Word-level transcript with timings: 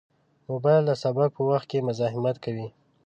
موبایل 0.49 0.83
د 0.87 0.91
سبق 1.03 1.29
په 1.37 1.41
وخت 1.49 1.67
کې 1.71 1.85
مزاحمت 1.87 2.35
کوي. 2.45 2.67